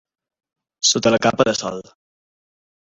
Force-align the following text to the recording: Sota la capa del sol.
Sota 0.93 1.13
la 1.17 1.21
capa 1.27 1.49
del 1.51 1.61
sol. 1.63 1.81